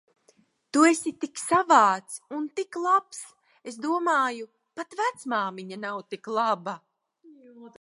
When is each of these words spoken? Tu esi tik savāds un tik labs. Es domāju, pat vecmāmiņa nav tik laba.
Tu 0.75 0.83
esi 0.91 1.11
tik 1.23 1.41
savāds 1.41 2.15
un 2.37 2.47
tik 2.59 2.79
labs. 2.85 3.19
Es 3.73 3.77
domāju, 3.85 4.49
pat 4.79 4.97
vecmāmiņa 5.03 5.81
nav 5.85 6.01
tik 6.15 6.31
laba. 6.39 6.77